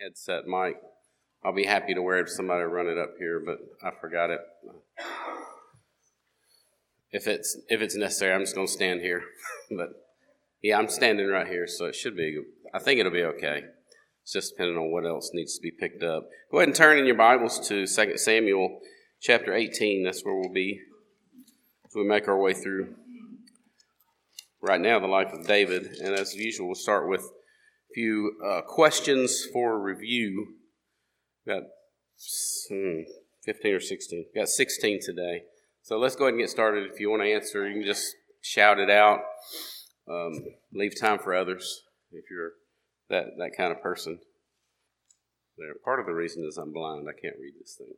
[0.00, 0.76] headset mic.
[1.44, 4.30] I'll be happy to wear it if somebody run it up here, but I forgot
[4.30, 4.40] it.
[7.10, 9.22] If it's if it's necessary, I'm just to stand here.
[9.70, 9.90] but
[10.62, 12.40] yeah, I'm standing right here, so it should be.
[12.72, 13.64] I think it'll be okay.
[14.22, 16.28] It's just depending on what else needs to be picked up.
[16.50, 18.78] Go ahead and turn in your Bibles to 2 Samuel
[19.20, 20.04] chapter 18.
[20.04, 20.80] That's where we'll be
[21.84, 22.94] as we make our way through
[24.60, 25.96] right now the life of David.
[26.02, 27.28] And as usual, we'll start with
[27.94, 30.54] few uh, questions for review.
[31.46, 31.62] Got
[32.68, 33.00] hmm,
[33.44, 34.26] 15 or 16.
[34.34, 35.42] Got 16 today.
[35.82, 36.90] So let's go ahead and get started.
[36.92, 39.20] If you want to answer, you can just shout it out.
[40.08, 40.32] Um,
[40.72, 42.52] leave time for others if you're
[43.10, 44.18] that, that kind of person.
[45.58, 45.74] There.
[45.84, 47.06] Part of the reason is I'm blind.
[47.08, 47.92] I can't read this thing.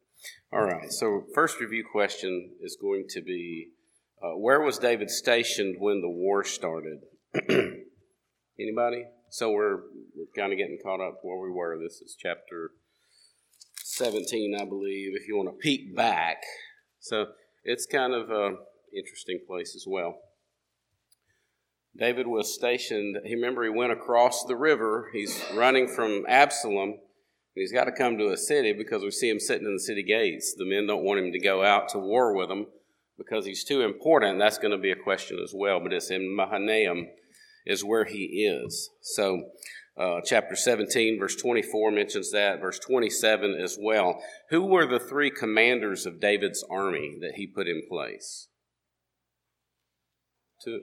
[0.52, 0.91] All right.
[0.91, 3.69] So first review question is going to be,
[4.23, 6.99] uh, where was David stationed when the war started?
[8.59, 9.05] Anybody?
[9.34, 9.79] So we're,
[10.15, 11.77] we're kind of getting caught up where we were.
[11.77, 12.71] This is chapter
[13.82, 16.37] 17, I believe, if you want to peek back.
[17.01, 17.27] So
[17.65, 18.59] it's kind of an
[18.96, 20.21] interesting place as well.
[21.99, 25.10] David was stationed, he remember he went across the river.
[25.12, 27.01] He's running from Absalom.
[27.57, 30.05] He's got to come to a city because we see him sitting in the city
[30.05, 30.55] gates.
[30.57, 32.66] The men don't want him to go out to war with them
[33.18, 34.38] because he's too important.
[34.38, 35.80] That's going to be a question as well.
[35.80, 37.09] But it's in Mahanaim
[37.66, 38.90] is where he is.
[39.01, 39.51] So,
[39.96, 44.21] uh, chapter 17, verse 24 mentions that, verse 27 as well.
[44.51, 48.48] Who were the three commanders of David's army that he put in place?
[50.62, 50.80] Two.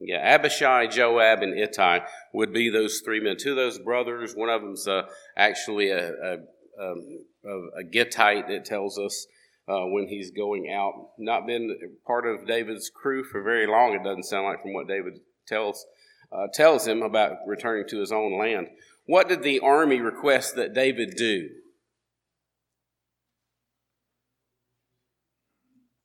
[0.00, 2.00] Yeah, Abishai, Joab, and Ittai
[2.32, 3.36] would be those three men.
[3.38, 4.34] Two of those brothers.
[4.34, 5.02] One of them's uh,
[5.36, 6.36] actually a, a,
[6.78, 6.94] a,
[7.80, 9.26] a Gittite, it tells us
[9.68, 11.10] uh, when he's going out.
[11.18, 11.76] Not been
[12.06, 15.86] part of David's crew for very long, it doesn't sound like from what David tells,
[16.32, 18.68] uh, tells him about returning to his own land.
[19.06, 21.48] What did the army request that David do?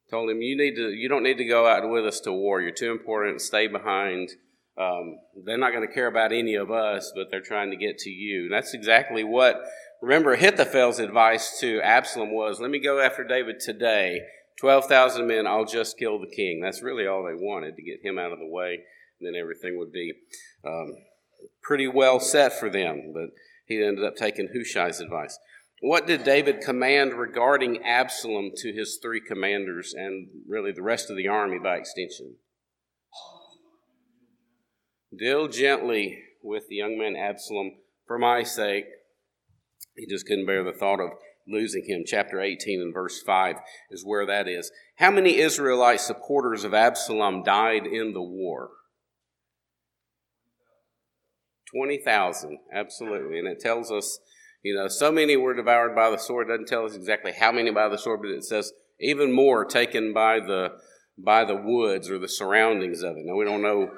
[0.10, 2.62] Told him, you need to, you don't need to go out with us to war.
[2.62, 3.42] You're too important.
[3.42, 4.30] Stay behind.
[4.76, 8.00] Um, they're not going to care about any of us, but they're trying to get
[8.00, 8.44] to you.
[8.44, 9.62] And that's exactly what
[10.02, 14.22] Remember, Ahithophel's advice to Absalom was, let me go after David today.
[14.60, 16.62] 12,000 men, I'll just kill the king.
[16.62, 18.80] That's really all they wanted to get him out of the way.
[19.20, 20.14] And then everything would be
[20.66, 20.96] um,
[21.62, 23.12] pretty well set for them.
[23.14, 23.30] But
[23.66, 25.38] he ended up taking Hushai's advice.
[25.82, 31.16] What did David command regarding Absalom to his three commanders and really the rest of
[31.16, 32.36] the army by extension?
[35.18, 38.86] Deal gently with the young man Absalom for my sake,
[39.96, 41.12] he just couldn't bear the thought of
[41.48, 42.04] losing him.
[42.06, 43.56] Chapter 18 and verse 5
[43.92, 44.72] is where that is.
[44.98, 48.70] How many Israelite supporters of Absalom died in the war?
[51.74, 53.40] 20,000, absolutely.
[53.40, 54.20] And it tells us,
[54.64, 56.50] you know, so many were devoured by the sword.
[56.50, 59.66] It doesn't tell us exactly how many by the sword, but it says even more
[59.66, 60.70] taken by the
[61.18, 63.26] by the woods or the surroundings of it.
[63.26, 63.90] Now we don't know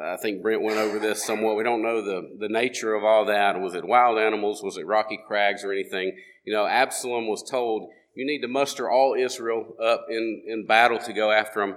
[0.00, 1.56] I think Brent went over this somewhat.
[1.56, 3.60] We don't know the, the nature of all that.
[3.60, 4.62] Was it wild animals?
[4.62, 6.16] Was it rocky crags or anything?
[6.44, 10.98] You know, Absalom was told, you need to muster all Israel up in, in battle
[10.98, 11.76] to go after him.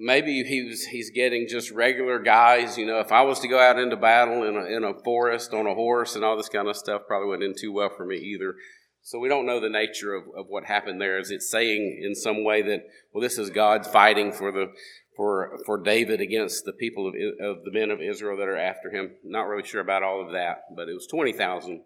[0.00, 2.78] Maybe he was, he's getting just regular guys.
[2.78, 5.52] You know, if I was to go out into battle in a, in a forest
[5.52, 8.06] on a horse and all this kind of stuff, probably wouldn't end too well for
[8.06, 8.54] me either.
[9.02, 11.18] So we don't know the nature of, of what happened there.
[11.18, 14.72] Is it saying in some way that, well, this is God fighting for the
[15.18, 18.90] for for David against the people of, of the men of Israel that are after
[18.90, 19.16] him.
[19.24, 21.82] Not really sure about all of that, but it was twenty thousand.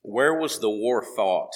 [0.00, 1.52] Where was the war fought?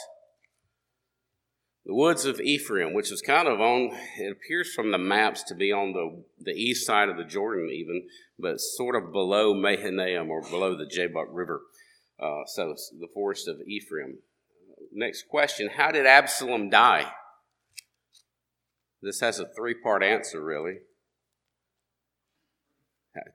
[1.87, 5.55] The woods of Ephraim, which is kind of on, it appears from the maps to
[5.55, 8.07] be on the, the east side of the Jordan, even,
[8.39, 11.63] but sort of below Mahanaim or below the Jabbok River.
[12.23, 14.19] Uh, so the forest of Ephraim.
[14.93, 17.11] Next question How did Absalom die?
[19.01, 20.81] This has a three part answer, really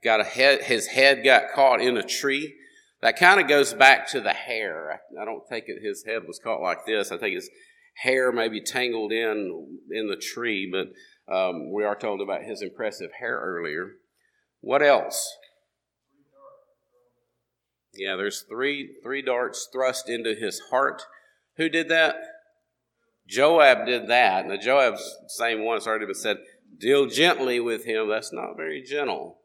[0.03, 2.55] got a head, his head got caught in a tree.
[3.01, 5.01] That kind of goes back to the hair.
[5.19, 7.11] I don't think it, his head was caught like this.
[7.11, 7.49] I think his
[7.97, 13.11] hair maybe tangled in in the tree, but um, we are told about his impressive
[13.19, 13.93] hair earlier.
[14.61, 15.35] What else?
[17.93, 21.03] Yeah, there's three three darts thrust into his heart.
[21.57, 22.15] Who did that?
[23.27, 24.47] Joab did that.
[24.47, 25.77] Now Joab's same one.
[25.77, 26.37] It's already been said.
[26.77, 28.09] Deal gently with him.
[28.09, 29.37] That's not very gentle.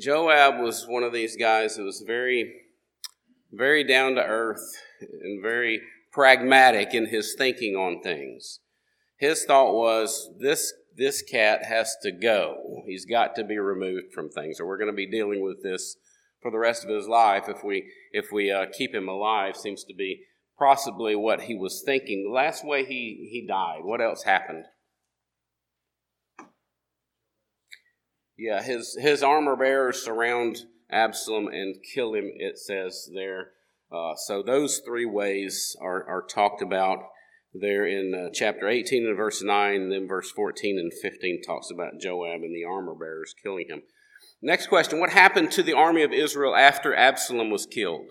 [0.00, 2.52] Joab was one of these guys who was very,
[3.52, 5.80] very down to earth and very
[6.12, 8.60] pragmatic in his thinking on things.
[9.16, 12.82] His thought was this this cat has to go.
[12.86, 15.96] He's got to be removed from things, or we're going to be dealing with this
[16.40, 19.56] for the rest of his life if we if we uh, keep him alive.
[19.56, 20.22] Seems to be
[20.58, 22.24] possibly what he was thinking.
[22.24, 23.80] The last way he he died.
[23.82, 24.64] What else happened?
[28.38, 32.30] Yeah, his his armor bearers surround Absalom and kill him.
[32.36, 33.52] It says there.
[33.90, 36.98] Uh, so those three ways are, are talked about
[37.54, 41.70] there in uh, chapter 18 and verse 9, and then verse 14 and 15 talks
[41.70, 43.82] about Joab and the armor bearers killing him.
[44.42, 48.06] Next question What happened to the army of Israel after Absalom was killed?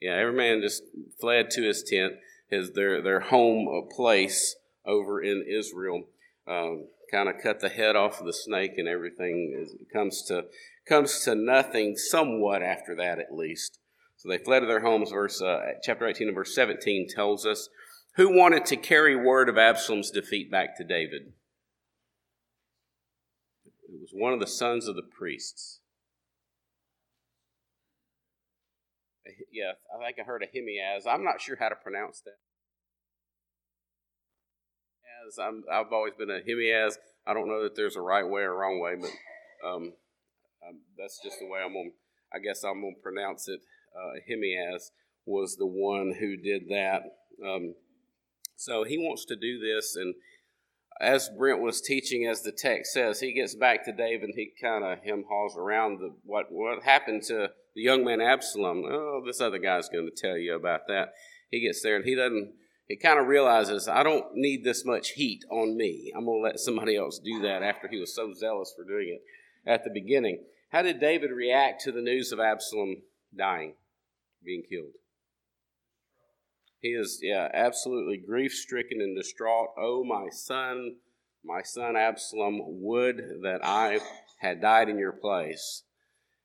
[0.00, 0.82] Yeah, every man just
[1.20, 2.14] fled to his tent,
[2.48, 4.54] his their their home place
[4.84, 6.04] over in Israel.
[6.48, 9.66] Um, kind of cut the head off of the snake and everything.
[9.80, 10.44] It comes to
[10.88, 13.78] comes to nothing somewhat after that, at least.
[14.16, 15.10] So they fled to their homes.
[15.10, 17.68] Verse uh, chapter 18 and verse 17 tells us
[18.16, 21.32] who wanted to carry word of Absalom's defeat back to David.
[23.88, 25.80] It was one of the sons of the priests.
[29.50, 31.06] Yeah, I think I heard a Ahimaaz.
[31.06, 32.38] I'm not sure how to pronounce that.
[35.26, 36.98] As I'm, I've always been a Ahimaaz.
[37.26, 39.10] I don't know that there's a right way or wrong way, but
[39.66, 39.92] um,
[40.66, 41.92] um, that's just the way I'm going.
[42.32, 43.60] I guess I'm to pronounce it
[43.96, 44.78] uh,
[45.24, 47.02] was the one who did that.
[47.44, 47.74] Um,
[48.56, 50.14] so he wants to do this, and
[51.00, 54.30] as Brent was teaching, as the text says, he gets back to David.
[54.30, 58.20] And he kind of him hauls around the what what happened to the young man
[58.20, 58.84] Absalom.
[58.86, 61.12] Oh, this other guy's going to tell you about that.
[61.50, 62.52] He gets there, and he doesn't.
[62.88, 66.12] He kind of realizes I don't need this much heat on me.
[66.16, 67.62] I'm going to let somebody else do that.
[67.62, 69.22] After he was so zealous for doing it
[69.68, 73.02] at the beginning, how did David react to the news of Absalom
[73.36, 73.74] dying?
[74.46, 74.92] being killed.
[76.80, 79.70] He is, yeah, absolutely grief stricken and distraught.
[79.76, 80.96] Oh, my son,
[81.44, 83.98] my son Absalom, would that I
[84.38, 85.82] had died in your place.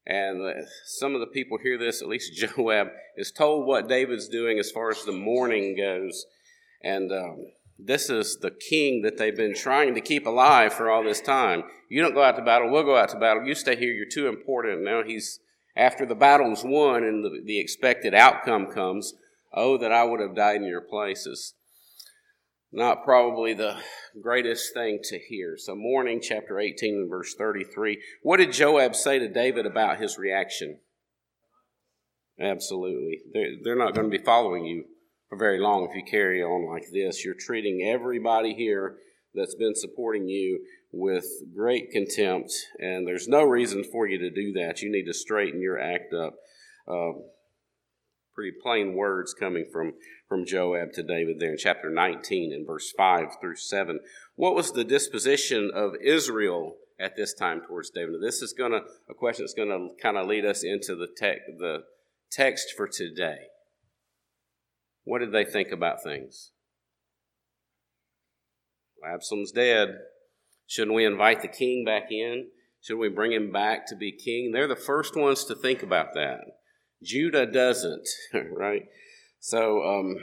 [0.06, 2.88] And some of the people hear this, at least Joab
[3.18, 6.25] is told what David's doing as far as the mourning goes.
[6.83, 7.45] And um,
[7.77, 11.63] this is the king that they've been trying to keep alive for all this time.
[11.89, 13.45] You don't go out to battle, we'll go out to battle.
[13.45, 14.83] You stay here, you're too important.
[14.83, 15.39] Now he's
[15.75, 19.13] after the battle's won and the, the expected outcome comes,
[19.53, 21.53] oh, that I would have died in your places.
[22.73, 23.77] Not probably the
[24.21, 25.57] greatest thing to hear.
[25.57, 28.01] So, mourning, chapter 18 and verse 33.
[28.23, 30.79] What did Joab say to David about his reaction?
[32.39, 33.19] Absolutely.
[33.33, 34.85] They're, they're not going to be following you
[35.29, 37.25] for very long if you carry on like this.
[37.25, 38.95] You're treating everybody here
[39.35, 41.25] that's been supporting you with
[41.56, 44.81] great contempt, and there's no reason for you to do that.
[44.81, 46.35] You need to straighten your act up.
[46.88, 47.12] Uh,
[48.33, 49.94] pretty plain words coming from,
[50.31, 53.99] from Joab to David there in chapter 19 and verse 5 through 7.
[54.35, 58.21] What was the disposition of Israel at this time towards David?
[58.23, 58.79] This is going to
[59.09, 61.79] a question that's going to kind of lead us into the, te- the
[62.31, 63.39] text for today.
[65.03, 66.51] What did they think about things?
[69.05, 69.89] Absalom's dead.
[70.65, 72.47] Shouldn't we invite the king back in?
[72.79, 74.53] Should we bring him back to be king?
[74.53, 76.39] They're the first ones to think about that.
[77.03, 78.83] Judah doesn't, right?
[79.41, 80.15] So um,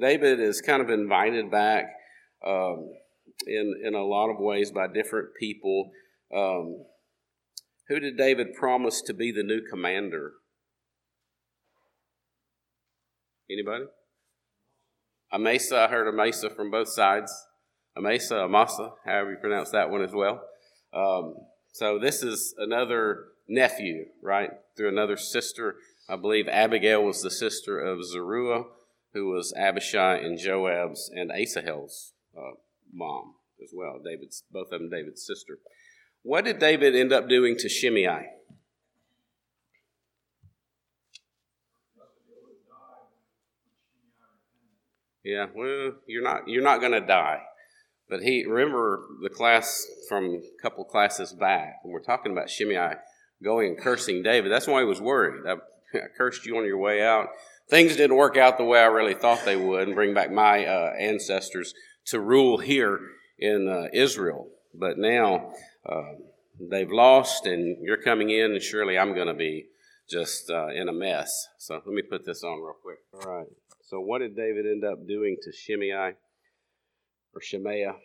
[0.00, 1.86] David is kind of invited back
[2.46, 2.88] um,
[3.46, 5.90] in in a lot of ways by different people.
[6.34, 6.84] Um,
[7.88, 10.34] who did David promise to be the new commander?
[13.50, 13.84] Anybody?
[15.32, 15.80] Amasa.
[15.80, 17.32] I heard Amasa from both sides.
[17.96, 20.42] Amasa, Amasa, however you pronounce that one as well.
[20.92, 21.34] Um,
[21.72, 24.50] so this is another nephew, right?
[24.76, 25.76] Through another sister.
[26.08, 28.64] I believe Abigail was the sister of Zeruiah,
[29.14, 32.56] who was Abishai and Joab's and Asahel's uh,
[32.92, 34.00] mom as well.
[34.04, 35.58] David's both of them David's sister.
[36.22, 38.26] What did David end up doing to Shimei?
[45.22, 47.40] Yeah, well, you're not you're not going to die.
[48.10, 52.96] But he, remember the class from a couple classes back, when we're talking about Shimei
[53.42, 54.52] going and cursing David.
[54.52, 55.46] That's why he was worried.
[55.48, 55.56] I,
[55.94, 57.28] I, cursed you on your way out.
[57.68, 60.66] Things didn't work out the way I really thought they would and bring back my
[60.66, 61.72] uh, ancestors
[62.06, 63.00] to rule here
[63.38, 64.48] in uh, Israel.
[64.74, 65.52] But now
[65.88, 66.12] uh,
[66.60, 69.66] they've lost and you're coming in, and surely I'm going to be
[70.10, 71.46] just uh, in a mess.
[71.58, 72.98] So let me put this on real quick.
[73.14, 73.46] All right.
[73.82, 76.14] So, what did David end up doing to Shimei?
[77.34, 77.96] or Shemaiah.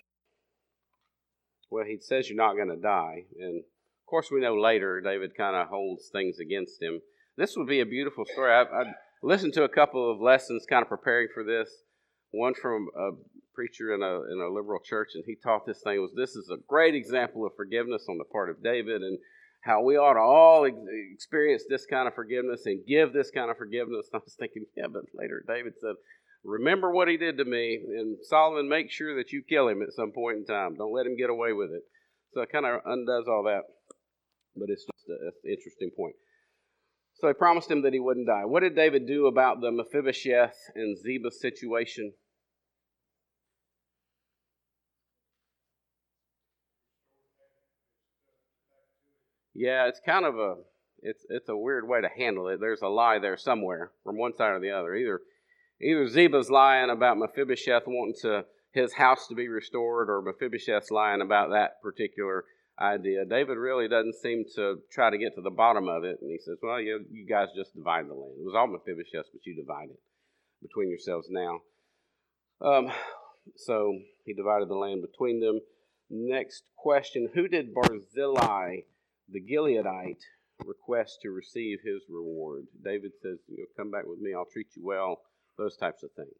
[1.69, 3.25] Well, he says you're not going to die.
[3.39, 6.99] And of course, we know later David kind of holds things against him.
[7.39, 8.51] This would be a beautiful story.
[8.51, 8.83] I, I
[9.23, 11.71] listened to a couple of lessons kind of preparing for this.
[12.31, 13.11] One from a
[13.55, 16.51] preacher in a, in a liberal church, and he taught this thing was this is
[16.51, 19.01] a great example of forgiveness on the part of David.
[19.01, 19.17] And
[19.61, 20.69] how we ought to all
[21.13, 24.09] experience this kind of forgiveness and give this kind of forgiveness.
[24.13, 25.95] I was thinking, yeah, but later David said,
[26.43, 29.93] Remember what he did to me, and Solomon, make sure that you kill him at
[29.93, 30.75] some point in time.
[30.75, 31.83] Don't let him get away with it.
[32.33, 33.63] So it kind of undoes all that.
[34.55, 36.15] But it's just an interesting point.
[37.19, 38.45] So he promised him that he wouldn't die.
[38.45, 42.13] What did David do about the Mephibosheth and Ziba situation?
[49.53, 50.55] Yeah, it's kind of a
[51.01, 52.61] it's it's a weird way to handle it.
[52.61, 54.95] There's a lie there somewhere from one side or the other.
[54.95, 55.19] Either
[55.81, 61.21] either Ziba's lying about Mephibosheth wanting to his house to be restored, or Mephibosheth's lying
[61.21, 62.45] about that particular
[62.79, 63.25] idea.
[63.25, 66.37] David really doesn't seem to try to get to the bottom of it, and he
[66.37, 68.35] says, "Well, you you guys just divide the land.
[68.39, 69.99] It was all Mephibosheth, but you divide it
[70.61, 71.61] between yourselves now."
[72.61, 72.91] Um,
[73.55, 75.59] so he divided the land between them.
[76.09, 78.81] Next question: Who did Barzillai?
[79.31, 80.21] the Gileadite
[80.65, 82.65] request to receive his reward.
[82.83, 85.21] David says, you Come back with me, I'll treat you well,
[85.57, 86.35] those types of things.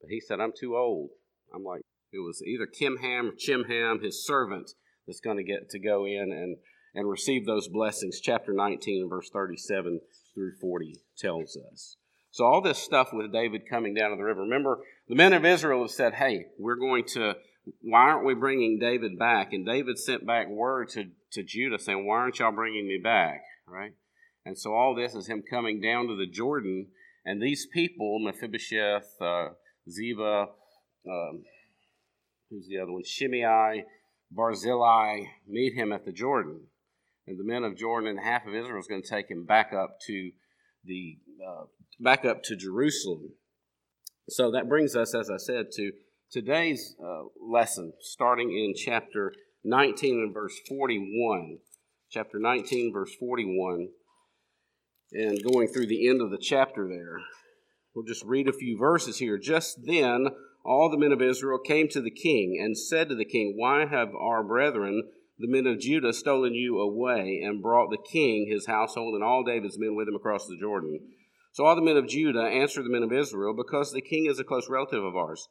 [0.00, 1.10] But he said, I'm too old.
[1.54, 4.72] I'm like, it was either Kimham or Chimham, his servant,
[5.06, 6.56] that's going to get to go in and,
[6.94, 8.20] and receive those blessings.
[8.20, 10.00] Chapter 19, verse 37
[10.34, 11.96] through 40 tells us.
[12.30, 14.40] So, all this stuff with David coming down to the river.
[14.40, 14.78] Remember,
[15.08, 17.34] the men of Israel have said, Hey, we're going to
[17.80, 19.52] why aren't we bringing David back?
[19.52, 23.42] And David sent back word to, to Judah saying, Why aren't y'all bringing me back?
[23.66, 23.92] Right?
[24.44, 26.88] And so all this is him coming down to the Jordan,
[27.24, 29.50] and these people, Mephibosheth, uh,
[29.88, 30.48] Ziba,
[31.08, 31.44] um,
[32.50, 33.04] who's the other one?
[33.04, 33.84] Shimei,
[34.34, 36.62] Barzillai, meet him at the Jordan.
[37.26, 39.72] And the men of Jordan and half of Israel is going to take him back
[39.72, 40.30] up to
[40.84, 41.64] the uh,
[42.00, 43.34] back up to Jerusalem.
[44.28, 45.92] So that brings us, as I said, to
[46.30, 49.32] today's uh, lesson, starting in chapter
[49.64, 51.58] 19 and verse 41.
[52.10, 53.88] Chapter 19, verse 41,
[55.12, 57.16] and going through the end of the chapter there.
[57.94, 59.38] We'll just read a few verses here.
[59.38, 60.28] Just then,
[60.64, 63.86] all the men of Israel came to the king and said to the king, Why
[63.86, 68.66] have our brethren, the men of Judah, stolen you away and brought the king, his
[68.66, 71.00] household, and all David's men with him across the Jordan?
[71.52, 74.38] So all the men of Judah answered the men of Israel, Because the king is
[74.38, 75.48] a close relative of ours.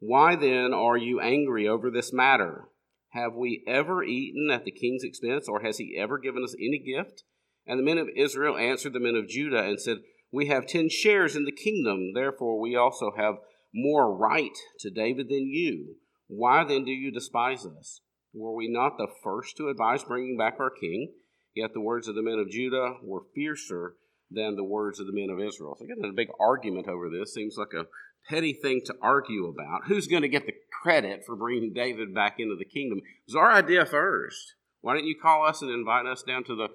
[0.00, 2.68] Why then are you angry over this matter?
[3.10, 6.78] Have we ever eaten at the king's expense, or has he ever given us any
[6.78, 7.24] gift?
[7.66, 9.98] And the men of Israel answered the men of Judah and said,
[10.30, 13.36] We have ten shares in the kingdom, therefore we also have
[13.74, 15.96] more right to David than you.
[16.26, 18.00] Why then do you despise us?
[18.34, 21.12] Were we not the first to advise bringing back our king?
[21.54, 23.94] Yet the words of the men of Judah were fiercer
[24.30, 25.76] than the words of the men of Israel.
[25.78, 27.32] So, again, a big argument over this.
[27.32, 27.86] Seems like a
[28.28, 29.86] petty thing to argue about.
[29.86, 32.98] Who's going to get the credit for bringing David back into the kingdom?
[32.98, 34.54] It was our idea first.
[34.80, 36.68] Why didn't you call us and invite us down to the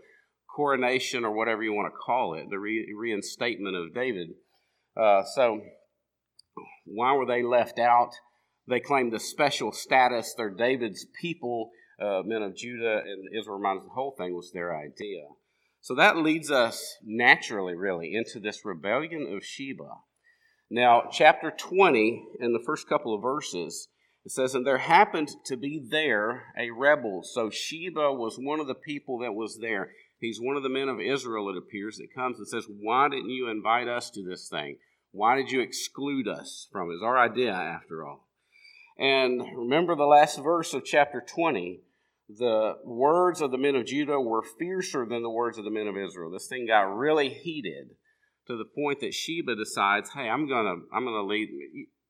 [0.53, 4.29] coronation or whatever you want to call it, the re- reinstatement of David?
[4.99, 5.61] Uh, so,
[6.85, 8.11] why were they left out?
[8.67, 10.33] They claimed a special status.
[10.35, 13.57] They're David's people, uh, men of Judah and Israel.
[13.57, 15.23] Reminds the whole thing was their idea.
[15.81, 19.89] So that leads us naturally, really, into this rebellion of Sheba.
[20.69, 23.89] Now, chapter 20, in the first couple of verses,
[24.25, 27.21] it says, And there happened to be there a rebel.
[27.23, 29.91] So Sheba was one of the people that was there.
[30.19, 33.29] He's one of the men of Israel, it appears, that comes and says, Why didn't
[33.29, 34.77] you invite us to this thing?
[35.13, 36.95] Why did you exclude us from it?
[36.95, 38.27] It's our idea, after all.
[38.97, 41.81] And remember the last verse of chapter 20
[42.29, 45.87] the words of the men of Judah were fiercer than the words of the men
[45.87, 46.31] of Israel.
[46.31, 47.91] This thing got really heated
[48.47, 51.49] to the point that Sheba decides, hey, I'm gonna I'm gonna lead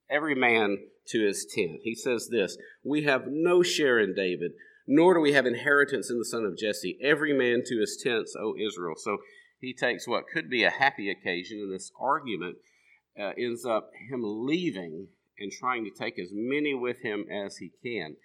[0.09, 1.79] every man to his tent.
[1.83, 4.51] He says this: We have no share in David,
[4.87, 6.97] nor do we have inheritance in the son of Jesse.
[7.01, 8.95] Every man to his tents, O Israel.
[8.95, 9.17] So
[9.59, 12.57] he takes what could be a happy occasion, in this argument
[13.19, 15.07] uh, ends up him leaving
[15.39, 18.15] and trying to take as many with him as he can.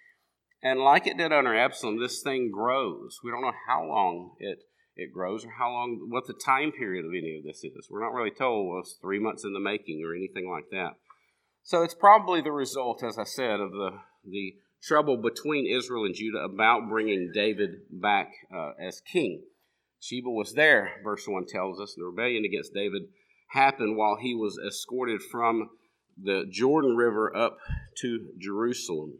[0.61, 3.19] And like it did under Absalom, this thing grows.
[3.23, 4.59] We don't know how long it
[4.99, 7.87] it grows or how long, what the time period of any of this is.
[7.89, 10.97] We're not really told well, it's three months in the making or anything like that.
[11.63, 13.91] So it's probably the result, as I said, of the,
[14.25, 19.43] the trouble between Israel and Judah about bringing David back uh, as king.
[20.01, 21.93] Sheba was there, verse 1 tells us.
[21.95, 23.03] The rebellion against David
[23.49, 25.69] happened while he was escorted from
[26.21, 27.57] the Jordan River up
[28.01, 29.19] to Jerusalem.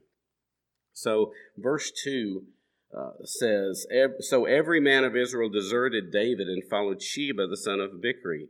[0.93, 2.43] So, verse 2
[2.98, 3.86] uh, says,
[4.21, 8.48] So every man of Israel deserted David and followed Sheba the son of Bichri.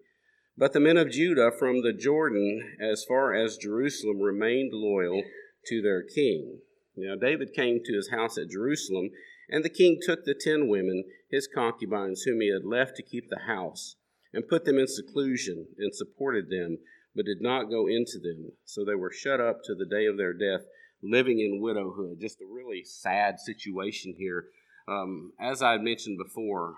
[0.57, 5.23] But the men of Judah from the Jordan as far as Jerusalem remained loyal
[5.67, 6.59] to their king.
[6.97, 9.11] Now David came to his house at Jerusalem,
[9.49, 13.29] and the king took the ten women, his concubines, whom he had left to keep
[13.29, 13.95] the house,
[14.33, 16.77] and put them in seclusion, and supported them,
[17.15, 18.51] but did not go into them.
[18.65, 20.65] So they were shut up to the day of their death,
[21.01, 22.19] living in widowhood.
[22.19, 24.45] Just a really sad situation here.
[24.87, 26.75] Um, as I mentioned before,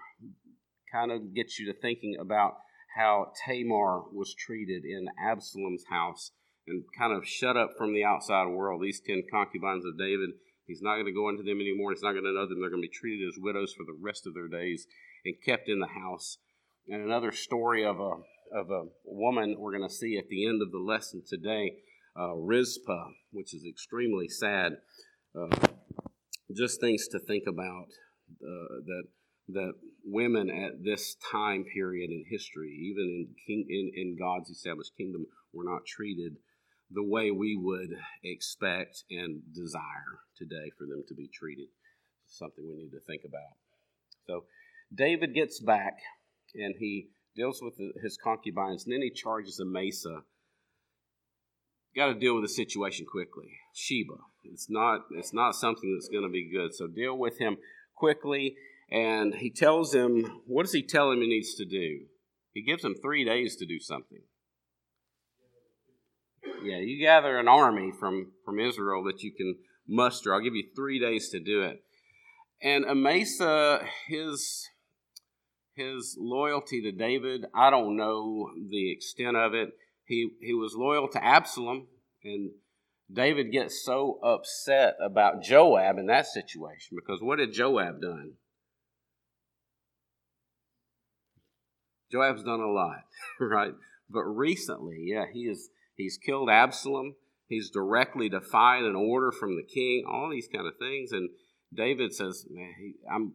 [0.92, 2.56] kind of gets you to thinking about
[2.98, 6.32] how Tamar was treated in Absalom's house
[6.68, 8.82] and kind of shut up from the outside world.
[8.82, 10.32] These ten concubines of David,
[10.68, 11.92] he's not going to go into them anymore.
[11.92, 12.60] He's not going to know them.
[12.60, 14.88] They're going to be treated as widows for the rest of their days
[15.26, 16.38] and kept in the house.
[16.88, 18.12] And another story of a
[18.54, 21.72] of a woman we're going to see at the end of the lesson today,
[22.20, 24.74] uh, Rizpah, which is extremely sad.
[25.34, 25.56] Uh,
[26.54, 27.88] just things to think about
[28.44, 29.04] uh, that
[29.50, 29.74] that
[30.04, 35.26] women at this time period in history, even in, king, in, in God's established kingdom,
[35.54, 36.34] were not treated
[36.90, 37.92] the way we would
[38.24, 41.68] expect and desire today for them to be treated.
[42.28, 43.56] Something we need to think about.
[44.28, 44.46] So
[44.94, 46.00] David gets back
[46.56, 50.24] and he deals with his concubines, and then he charges Amasa.
[51.96, 53.58] Got to deal with the situation quickly.
[53.74, 54.20] Sheba.
[54.44, 55.02] It's not.
[55.12, 56.74] It's not something that's going to be good.
[56.74, 57.58] So deal with him
[57.96, 58.56] quickly
[58.92, 62.06] and he tells him, what does he tell him he needs to do?
[62.54, 64.24] He gives him three days to do something.
[66.64, 69.56] Yeah, you gather an army from, from Israel that you can
[69.88, 70.34] muster.
[70.34, 71.84] I'll give you three days to do it.
[72.62, 74.68] And Amasa, his
[75.82, 79.70] his loyalty to David, I don't know the extent of it.
[80.06, 81.88] He he was loyal to Absalom,
[82.24, 82.52] and
[83.12, 88.34] David gets so upset about Joab in that situation because what had Joab done?
[92.12, 93.04] Joab's done a lot,
[93.40, 93.74] right?
[94.10, 97.16] But recently, yeah, he is he's killed Absalom.
[97.48, 100.06] He's directly defied an order from the king.
[100.08, 101.30] All these kind of things, and
[101.74, 103.34] David says, "Man, he, I'm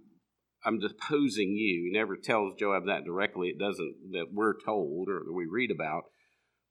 [0.66, 3.48] I'm deposing you." He never tells Joab that directly.
[3.48, 6.04] It doesn't that we're told or that we read about,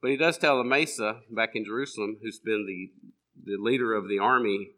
[0.01, 2.91] but he does tell Amasa back in Jerusalem, who's been the
[3.43, 4.71] the leader of the army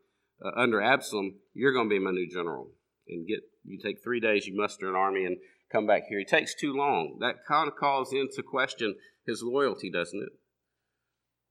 [0.43, 2.71] uh, under Absalom, "You're going to be my new general."
[3.07, 5.37] And get you take three days, you muster an army, and
[5.71, 6.19] come back here.
[6.19, 7.17] He takes too long.
[7.19, 10.29] That kind of calls into question his loyalty, doesn't it?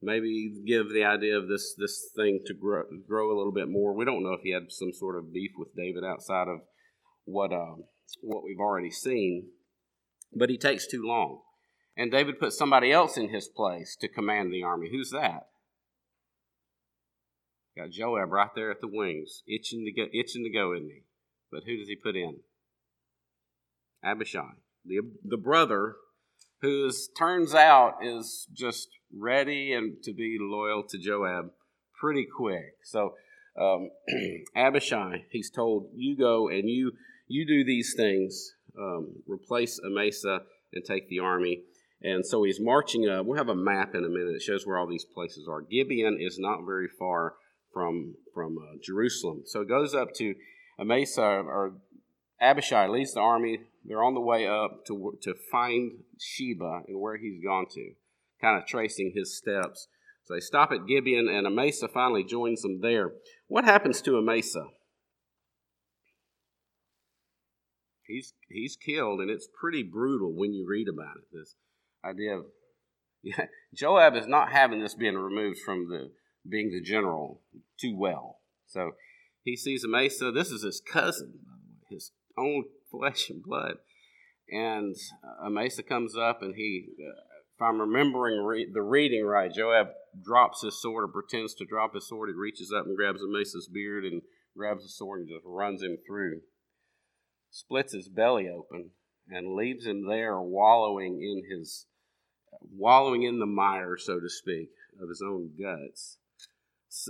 [0.03, 3.95] Maybe give the idea of this this thing to grow grow a little bit more.
[3.95, 6.61] We don't know if he had some sort of beef with David outside of
[7.27, 7.85] what um,
[8.23, 9.49] what we've already seen,
[10.35, 11.41] but he takes too long.
[11.97, 14.91] And David put somebody else in his place to command the army.
[14.91, 15.49] Who's that?
[17.77, 21.03] Got Joab right there at the wings, itching to go, itching to go, isn't he?
[21.51, 22.39] But who does he put in?
[24.05, 25.97] Abishai, the, the brother
[26.61, 31.51] who turns out is just ready and to be loyal to Joab
[31.99, 32.77] pretty quick.
[32.85, 33.15] So
[33.61, 33.91] um,
[34.57, 36.93] Abishai, he's told, you go and you
[37.27, 40.41] you do these things, um, replace Amasa
[40.73, 41.63] and take the army.
[42.03, 43.27] And so he's marching up.
[43.27, 45.63] We'll have a map in a minute that shows where all these places are.
[45.63, 47.35] Gibeon is not very far
[47.73, 49.43] from from uh, Jerusalem.
[49.47, 50.35] So it goes up to
[50.79, 51.75] Amasa or
[52.41, 53.61] Abishai leads the army.
[53.85, 57.93] They're on the way up to, to find Sheba and where he's gone to,
[58.41, 59.89] kind of tracing his steps.
[60.25, 63.13] So they stop at Gibeon, and Amasa finally joins them there.
[63.47, 64.67] What happens to Amasa?
[68.09, 71.25] He's, he's killed, and it's pretty brutal when you read about it.
[71.33, 71.55] This
[72.05, 72.45] idea of
[73.23, 76.13] yeah, Joab is not having this being removed from the
[76.49, 77.41] being the general
[77.81, 78.39] too well.
[78.67, 78.93] So
[79.43, 80.31] he sees Amasa.
[80.31, 83.77] This is his cousin, by the way, his own flesh and blood.
[84.49, 87.21] And uh, Amasa comes up, and he, uh,
[87.57, 89.89] if I'm remembering re- the reading right, Joab
[90.23, 92.29] drops his sword or pretends to drop his sword.
[92.29, 94.23] He reaches up and grabs Amasa's beard and
[94.57, 96.43] grabs the sword and just runs him through.
[97.57, 98.91] Splits his belly open
[99.31, 101.87] and leaves him there wallowing in his
[102.61, 104.69] wallowing in the mire, so to speak,
[105.01, 106.19] of his own guts.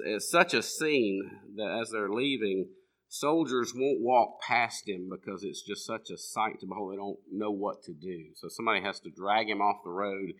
[0.04, 2.68] It's such a scene that as they're leaving,
[3.08, 6.92] soldiers won't walk past him because it's just such a sight to behold.
[6.92, 8.26] They don't know what to do.
[8.36, 10.34] So somebody has to drag him off the road,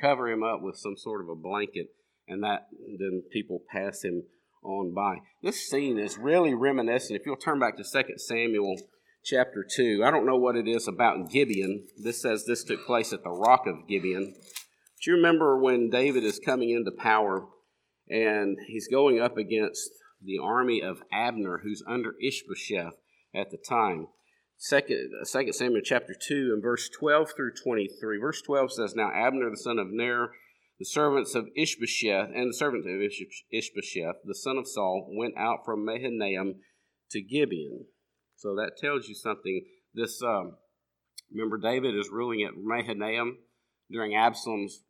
[0.00, 1.86] cover him up with some sort of a blanket,
[2.26, 2.66] and that
[2.98, 4.24] then people pass him
[4.64, 5.18] on by.
[5.40, 7.18] This scene is really reminiscent.
[7.18, 8.76] If you'll turn back to 2 Samuel
[9.24, 11.86] chapter 2, I don't know what it is about Gibeon.
[11.96, 14.34] This says this took place at the rock of Gibeon.
[15.02, 17.46] Do you remember when David is coming into power
[18.08, 19.90] and he's going up against
[20.24, 22.94] the army of Abner, who's under Ishbosheth
[23.34, 24.08] at the time.
[24.56, 28.18] Second, uh, Second Samuel chapter 2 and verse 12 through 23.
[28.18, 30.30] Verse 12 says, Now Abner the son of Ner,
[30.78, 33.00] The servants of Ishbosheth and the servant of
[33.50, 36.60] Ishbosheth, the son of Saul, went out from Mahanaim
[37.10, 37.86] to Gibeon.
[38.42, 39.64] So that tells you something.
[39.94, 40.56] This, um,
[41.32, 43.38] remember, David is ruling at Mahanaim
[43.88, 44.82] during Absalom's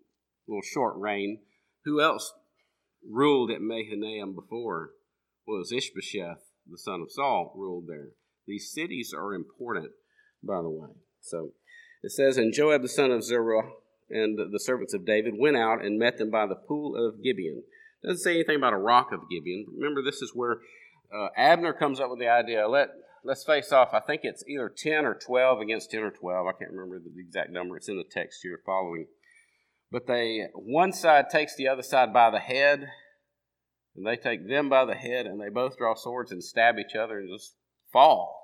[0.49, 1.41] little short reign.
[1.85, 2.33] Who else
[3.07, 4.93] ruled at Mahanaim before?
[5.47, 8.09] Well, it was Ishbosheth, the son of Saul, ruled there.
[8.47, 9.91] These cities are important,
[10.43, 10.89] by the way.
[11.21, 11.51] So
[12.03, 13.69] it says, And Joab the son of Zeruiah
[14.09, 17.65] and the servants of David went out and met them by the pool of Gibeon.
[18.03, 19.67] Doesn't say anything about a rock of Gibeon.
[19.77, 20.61] Remember, this is where
[21.15, 22.67] uh, Abner comes up with the idea.
[22.67, 22.89] Let
[23.25, 23.91] let's face off.
[23.93, 26.47] I think it's either ten or twelve against ten or twelve.
[26.47, 27.77] I can't remember the exact number.
[27.77, 29.07] It's in the text you're following.
[29.91, 32.89] But they one side takes the other side by the head,
[33.95, 36.97] and they take them by the head, and they both draw swords and stab each
[36.97, 37.55] other and just
[37.93, 38.39] fall.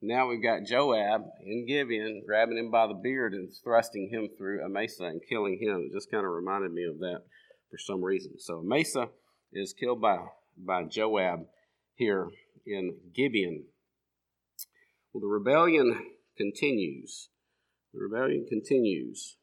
[0.00, 4.62] Now we've got Joab in Gibeon grabbing him by the beard and thrusting him through
[4.62, 5.88] Amasa and killing him.
[5.88, 7.22] It just kind of reminded me of that
[7.70, 8.38] for some reason.
[8.38, 9.08] So Amasa
[9.52, 10.18] is killed by,
[10.58, 11.46] by Joab
[11.94, 12.28] here
[12.66, 13.64] in Gibeon.
[15.14, 16.04] Well, the rebellion
[16.36, 17.28] continues.
[17.94, 19.36] The rebellion continues.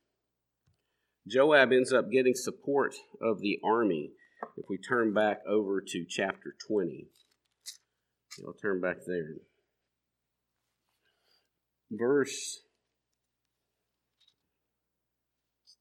[1.27, 4.11] Joab ends up getting support of the army.
[4.57, 7.07] If we turn back over to chapter 20,
[8.45, 9.35] I'll turn back there
[11.91, 12.61] verse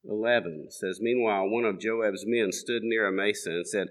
[0.03, 3.87] 11 says, Meanwhile, one of Joab's men stood near a Amasa and said,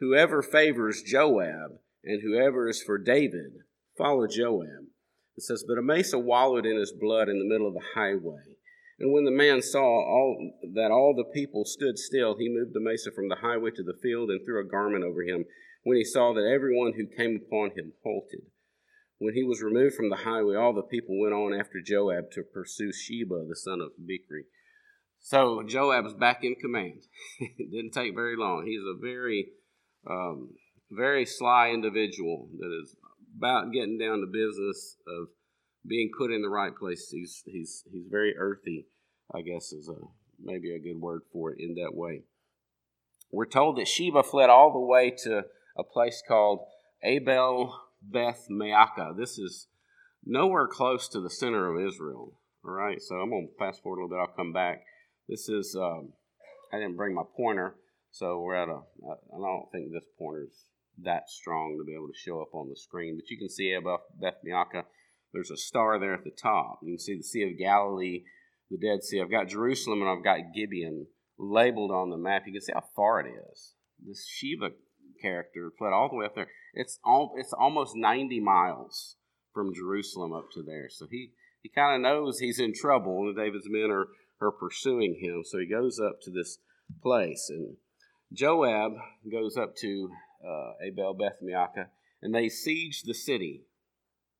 [0.00, 3.52] Whoever favors Joab and whoever is for David,
[3.96, 4.86] follow Joab.
[5.40, 8.58] It says, But Amasa wallowed in his blood in the middle of the highway.
[8.98, 10.36] And when the man saw all,
[10.74, 14.28] that all the people stood still, he moved Amasa from the highway to the field
[14.28, 15.46] and threw a garment over him.
[15.82, 18.42] When he saw that everyone who came upon him halted,
[19.16, 22.42] when he was removed from the highway, all the people went on after Joab to
[22.42, 24.44] pursue Sheba, the son of Bichri.
[25.20, 27.04] So Joab's back in command.
[27.40, 28.66] it didn't take very long.
[28.66, 29.52] He's a very,
[30.06, 30.50] um,
[30.90, 32.94] very sly individual that is
[33.36, 35.28] about getting down to business of
[35.86, 37.08] being put in the right place.
[37.10, 38.86] He's he's he's very earthy,
[39.34, 39.94] I guess is a
[40.42, 42.22] maybe a good word for it in that way.
[43.32, 45.44] We're told that Sheba fled all the way to
[45.76, 46.60] a place called
[47.02, 49.16] Abel Beth Maacah.
[49.16, 49.68] This is
[50.24, 52.34] nowhere close to the center of Israel.
[52.64, 54.20] All right, so I'm going to fast forward a little bit.
[54.20, 54.82] I'll come back.
[55.28, 56.12] This is, um,
[56.72, 57.76] I didn't bring my pointer,
[58.10, 60.64] so we're at a, I don't think this pointer's
[61.02, 63.72] that strong to be able to show up on the screen, but you can see
[63.72, 64.34] above Beth
[65.32, 66.80] there's a star there at the top.
[66.82, 68.24] You can see the Sea of Galilee,
[68.70, 69.20] the Dead Sea.
[69.20, 71.06] I've got Jerusalem and I've got Gibeon
[71.38, 72.42] labeled on the map.
[72.46, 73.74] You can see how far it is.
[74.04, 74.70] This Sheba
[75.22, 76.48] character fled all the way up there.
[76.74, 79.16] It's all it's almost 90 miles
[79.52, 80.88] from Jerusalem up to there.
[80.88, 81.30] So he,
[81.62, 84.06] he kind of knows he's in trouble and David's men are,
[84.40, 85.42] are pursuing him.
[85.44, 86.58] So he goes up to this
[87.02, 87.48] place.
[87.50, 87.76] And
[88.32, 88.92] Joab
[89.30, 90.10] goes up to
[90.46, 91.86] uh, Abel Beth Maacah
[92.22, 93.62] and they siege the city,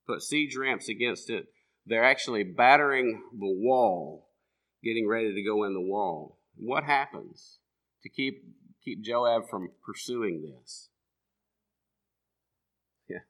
[0.06, 1.46] put siege ramps against it.
[1.86, 4.28] They're actually battering the wall,
[4.84, 6.38] getting ready to go in the wall.
[6.56, 7.58] What happens
[8.02, 8.44] to keep
[8.84, 10.88] keep Joab from pursuing this?
[13.08, 13.24] Yeah,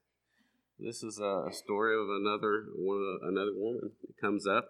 [0.78, 4.68] this is a story of another one, another woman comes up,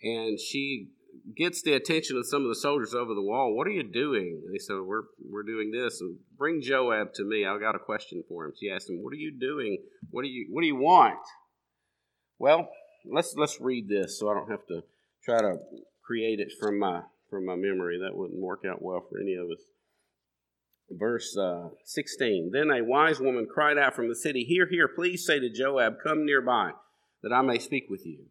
[0.00, 0.90] and she
[1.36, 3.54] gets the attention of some of the soldiers over the wall.
[3.54, 4.40] What are you doing?
[4.44, 7.44] And they said, "We're we're doing this." And bring Joab to me.
[7.44, 8.52] I've got a question for him.
[8.58, 9.78] She asked him, "What are you doing?
[10.10, 11.20] What do you What do you want?"
[12.38, 12.68] Well,
[13.04, 14.82] let's let's read this so I don't have to
[15.24, 15.58] try to
[16.02, 17.98] create it from my from my memory.
[17.98, 19.64] That wouldn't work out well for any of us
[20.90, 22.50] verse uh, 16.
[22.52, 25.96] Then a wise woman cried out from the city, Here, here, please say to Joab,
[26.02, 26.72] Come nearby,
[27.22, 28.26] that I may speak with you.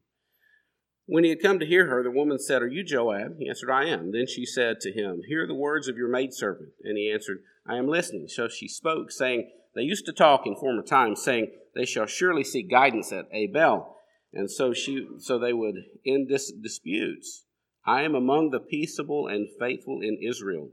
[1.10, 3.38] When he had come to hear her, the woman said, Are you Joab?
[3.39, 4.12] He answered, I am.
[4.12, 6.72] Then she said to him, Hear the words of your maidservant.
[6.84, 8.28] And he answered, I am listening.
[8.28, 12.43] So she spoke, saying, They used to talk in former times, saying, They shall surely
[12.43, 13.96] seek guidance at Abel.
[14.34, 17.46] And so she so they would end dis- disputes.
[17.86, 20.72] I am among the peaceable and faithful in Israel.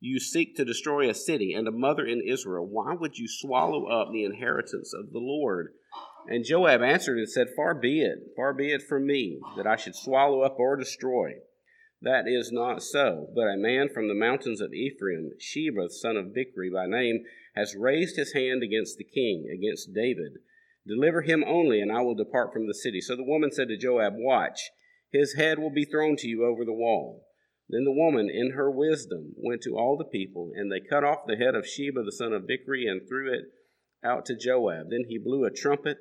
[0.00, 2.66] You seek to destroy a city and a mother in Israel.
[2.66, 5.74] Why would you swallow up the inheritance of the Lord?
[6.26, 9.76] And Joab answered and said, Far be it, far be it from me, that I
[9.76, 11.34] should swallow up or destroy.
[12.00, 13.28] That is not so.
[13.34, 17.76] But a man from the mountains of Ephraim, Sheba, son of Bichri by name, has
[17.76, 20.38] raised his hand against the king, against David.
[20.86, 23.00] Deliver him only, and I will depart from the city.
[23.00, 24.70] So the woman said to Joab, Watch,
[25.10, 27.26] his head will be thrown to you over the wall.
[27.68, 31.26] Then the woman, in her wisdom, went to all the people, and they cut off
[31.26, 33.44] the head of Sheba the son of Bichri and threw it
[34.04, 34.90] out to Joab.
[34.90, 35.98] Then he blew a trumpet,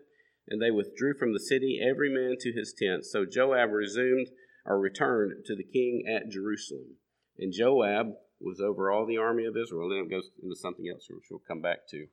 [0.48, 3.06] and they withdrew from the city, every man to his tent.
[3.06, 4.28] So Joab resumed
[4.66, 6.98] or returned to the king at Jerusalem.
[7.38, 9.90] And Joab was over all the army of Israel.
[9.90, 12.08] Then it goes into something else, which we'll come back to.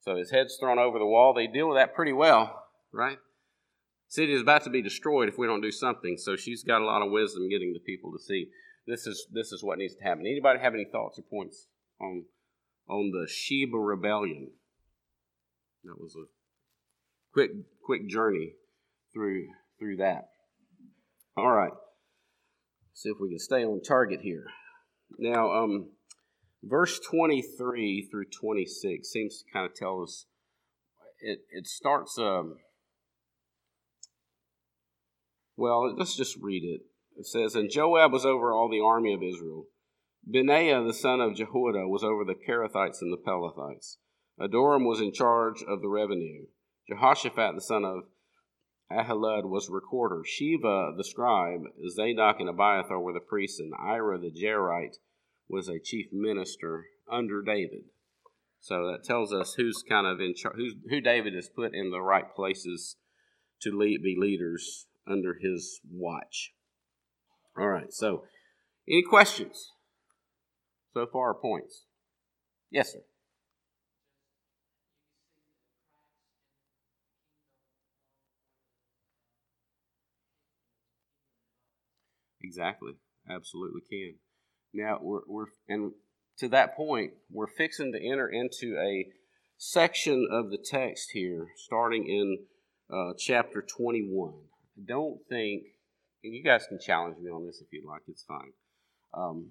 [0.00, 1.34] So his head's thrown over the wall.
[1.34, 3.18] They deal with that pretty well, right?
[4.08, 6.16] City is about to be destroyed if we don't do something.
[6.18, 8.48] So she's got a lot of wisdom getting the people to see
[8.86, 10.26] this is this is what needs to happen.
[10.26, 11.66] Anybody have any thoughts or points
[12.00, 12.24] on
[12.88, 14.50] on the Sheba rebellion?
[15.84, 16.26] That was a
[17.32, 17.50] quick
[17.84, 18.52] quick journey
[19.12, 19.46] through
[19.78, 20.28] through that.
[21.36, 21.72] All right.
[22.92, 24.46] See if we can stay on target here.
[25.18, 25.90] Now, um,
[26.62, 30.26] verse 23 through 26 seems to kind of tell us
[31.20, 32.56] it, it starts um,
[35.56, 36.82] well let's just read it
[37.16, 39.66] it says and joab was over all the army of israel
[40.28, 43.96] benaiah the son of jehoiada was over the kerethites and the pelethites
[44.40, 46.46] adoram was in charge of the revenue
[46.88, 48.04] jehoshaphat the son of
[48.92, 54.30] ahilud was recorder sheva the scribe zadok and abiathar were the priests and ira the
[54.30, 54.96] jairite
[55.48, 57.84] was a chief minister under David.
[58.60, 60.56] So that tells us who's kind of in charge,
[60.88, 62.96] who David has put in the right places
[63.60, 66.52] to lead, be leaders under his watch.
[67.58, 68.24] All right, so
[68.88, 69.72] any questions
[70.92, 71.84] so far, points?
[72.70, 73.00] Yes, sir.
[82.44, 82.92] Exactly.
[83.28, 84.14] Absolutely can.
[84.74, 85.92] Now we're, we're and
[86.38, 89.06] to that point, we're fixing to enter into a
[89.56, 92.38] section of the text here, starting in
[92.92, 94.34] uh, chapter 21.
[94.76, 95.62] I don't think,
[96.22, 98.02] and you guys can challenge me on this if you'd like.
[98.08, 98.52] It's fine.
[99.14, 99.50] Um,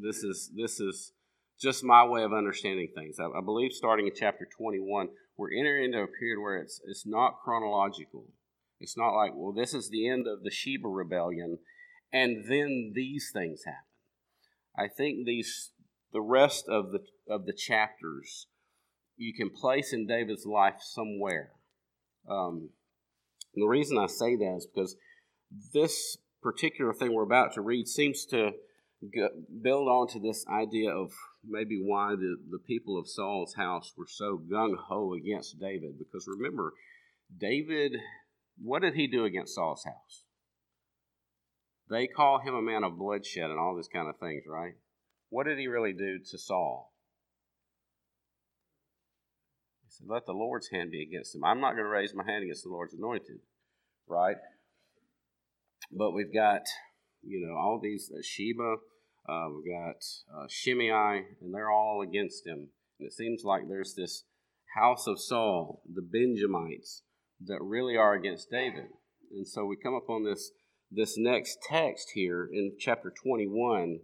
[0.00, 1.12] this is this is
[1.58, 3.16] just my way of understanding things.
[3.18, 7.06] I, I, believe starting in chapter 21, we're entering into a period where it's it's
[7.06, 8.26] not chronological.
[8.78, 11.58] It's not like, well, this is the end of the Sheba rebellion,
[12.16, 13.80] and then these things happen.
[14.78, 15.72] I think these
[16.12, 18.46] the rest of the of the chapters
[19.16, 21.50] you can place in David's life somewhere.
[22.28, 22.70] Um,
[23.54, 24.96] the reason I say that is because
[25.72, 28.52] this particular thing we're about to read seems to
[29.62, 31.12] build onto this idea of
[31.44, 35.98] maybe why the, the people of Saul's house were so gung ho against David.
[35.98, 36.72] Because remember,
[37.38, 37.92] David,
[38.62, 40.25] what did he do against Saul's house?
[41.88, 44.74] They call him a man of bloodshed and all these kind of things, right?
[45.30, 46.92] What did he really do to Saul?
[49.84, 51.44] He said, Let the Lord's hand be against him.
[51.44, 53.38] I'm not going to raise my hand against the Lord's anointed,
[54.08, 54.36] right?
[55.92, 56.62] But we've got,
[57.22, 58.76] you know, all these uh, Sheba,
[59.28, 60.02] uh, we've got
[60.34, 62.68] uh, Shimei, and they're all against him.
[62.98, 64.24] And it seems like there's this
[64.76, 67.02] house of Saul, the Benjamites,
[67.44, 68.86] that really are against David.
[69.30, 70.50] And so we come upon this
[70.90, 74.00] this next text here in chapter 21,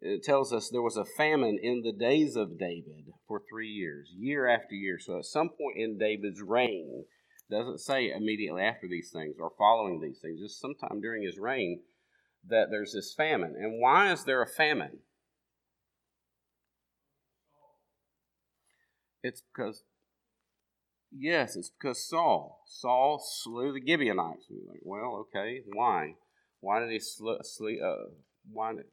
[0.00, 4.10] it tells us there was a famine in the days of David for three years,
[4.16, 4.98] year after year.
[4.98, 7.04] So at some point in David's reign,
[7.50, 11.80] doesn't say immediately after these things or following these things, just sometime during his reign,
[12.48, 13.54] that there's this famine.
[13.58, 15.00] And why is there a famine?
[19.22, 19.82] It's because
[21.12, 22.62] Yes, it's because Saul.
[22.66, 24.46] Saul slew the Gibeonites.
[24.48, 26.14] And you're like, well, okay, why?
[26.60, 28.10] Why did he sl- sl- uh,
[28.52, 28.84] why did,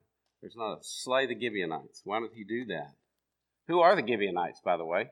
[0.42, 2.02] there's not a slay the Gibeonites?
[2.04, 2.94] Why did he do that?
[3.68, 5.10] Who are the Gibeonites, by the way?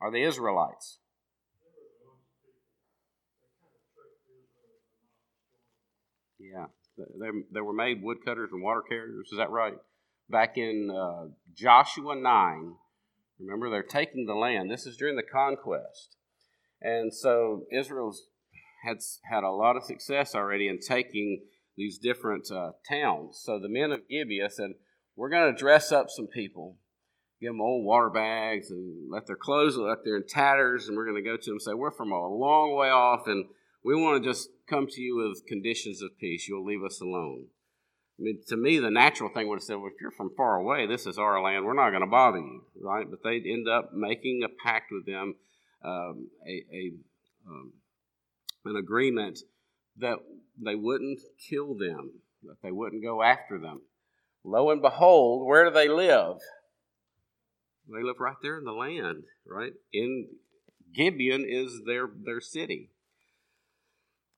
[0.00, 0.98] Are the Israelites?
[6.38, 9.28] Yeah, they, they were made woodcutters and water carriers.
[9.32, 9.74] Is that right?
[10.28, 12.74] Back in uh, Joshua 9,
[13.38, 14.70] Remember, they're taking the land.
[14.70, 16.16] This is during the conquest.
[16.80, 18.26] And so Israel's
[18.84, 18.98] had,
[19.30, 21.42] had a lot of success already in taking
[21.76, 23.40] these different uh, towns.
[23.42, 24.72] So the men of Gibeah said,
[25.16, 26.76] We're going to dress up some people,
[27.40, 30.86] give them old water bags, and let their clothes look like they're in tatters.
[30.86, 33.26] And we're going to go to them and say, We're from a long way off,
[33.26, 33.46] and
[33.84, 36.48] we want to just come to you with conditions of peace.
[36.48, 37.46] You'll leave us alone.
[38.18, 40.56] I mean, to me, the natural thing would have said, well, if you're from far
[40.56, 41.64] away, this is our land.
[41.64, 43.06] We're not going to bother you, right?
[43.10, 45.34] But they'd end up making a pact with them,
[45.84, 46.92] um, a, a
[47.48, 47.72] um,
[48.64, 49.40] an agreement
[49.98, 50.18] that
[50.62, 53.82] they wouldn't kill them, that they wouldn't go after them.
[54.44, 56.36] Lo and behold, where do they live?
[57.92, 59.72] They live right there in the land, right?
[59.92, 60.28] In
[60.94, 62.90] Gibeon is their their city.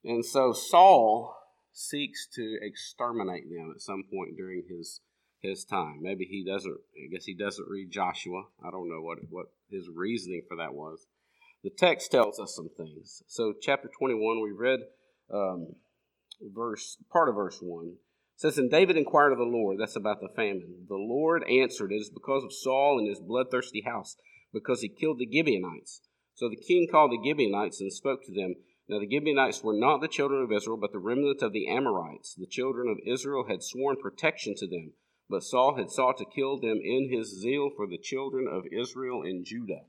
[0.02, 1.36] And so Saul
[1.76, 5.00] seeks to exterminate them at some point during his
[5.40, 5.98] his time.
[6.00, 6.76] Maybe he doesn't.
[6.96, 8.44] I guess he doesn't read Joshua.
[8.64, 11.06] I don't know what what his reasoning for that was.
[11.62, 13.22] The text tells us some things.
[13.26, 14.80] So, chapter twenty one, we read
[15.32, 15.74] um,
[16.40, 17.96] verse part of verse one.
[18.36, 20.86] It says, And David inquired of the Lord, that's about the famine.
[20.88, 24.16] The Lord answered, It is because of Saul and his bloodthirsty house,
[24.52, 26.02] because he killed the Gibeonites.
[26.34, 28.56] So the king called the Gibeonites and spoke to them.
[28.88, 32.34] Now the Gibeonites were not the children of Israel, but the remnant of the Amorites.
[32.34, 34.92] The children of Israel had sworn protection to them,
[35.28, 39.22] but Saul had sought to kill them in his zeal for the children of Israel
[39.22, 39.82] and Judah.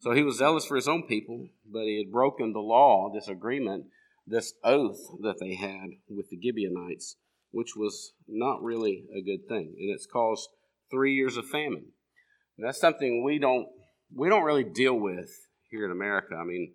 [0.00, 3.28] So he was zealous for his own people, but he had broken the law, this
[3.28, 3.86] agreement,
[4.26, 7.16] this oath that they had with the Gibeonites,
[7.50, 9.74] which was not really a good thing.
[9.78, 10.48] And it's caused
[10.90, 11.92] three years of famine.
[12.58, 13.68] And that's something we don't
[14.14, 15.30] we don't really deal with
[15.70, 16.34] here in America.
[16.34, 16.74] I mean,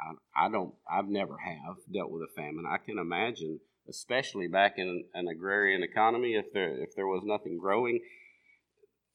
[0.00, 2.64] I, I don't I've never have dealt with a famine.
[2.68, 7.58] I can imagine, especially back in an agrarian economy, if there if there was nothing
[7.58, 8.00] growing,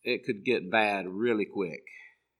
[0.04, 1.84] it could get bad really quick.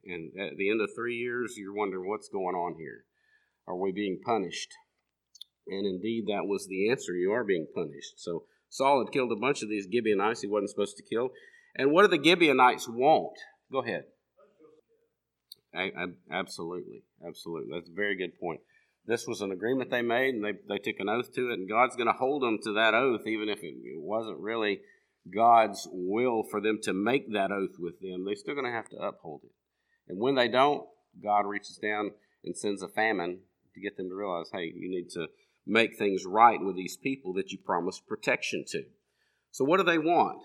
[0.06, 3.06] And at the end of three years, you're wondering what's going on here.
[3.68, 4.70] Are we being punished?
[5.68, 7.14] And indeed, that was the answer.
[7.14, 8.20] You are being punished.
[8.20, 11.30] So Saul had killed a bunch of these Gibeonites he wasn't supposed to kill.
[11.76, 13.38] And what do the Gibeonites want?
[13.72, 14.04] Go ahead.
[15.76, 15.92] I,
[16.32, 17.04] absolutely.
[17.26, 17.72] Absolutely.
[17.74, 18.62] That's a very good point.
[19.06, 21.68] This was an agreement they made, and they, they took an oath to it, and
[21.68, 24.80] God's going to hold them to that oath, even if it, wasn't really
[25.34, 28.24] God's will for them to make that oath with them.
[28.26, 29.52] They're still going to have to uphold it.
[30.08, 30.86] And when they don't,
[31.22, 32.12] God reaches down
[32.46, 33.40] and sends a famine
[33.74, 35.28] to get them to realize, hey, you need to
[35.66, 38.84] make things right with these people that you promised protection to.
[39.52, 40.42] So, what do they want?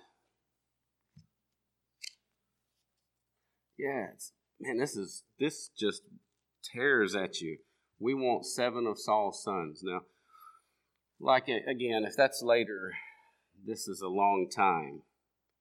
[3.79, 4.09] Yeah,
[4.61, 6.03] man, this is this just
[6.63, 7.59] tears at you.
[7.99, 9.81] We want seven of Saul's sons.
[9.83, 10.03] Now,
[11.21, 12.93] like again, if that's later,
[13.67, 15.03] this is a long time,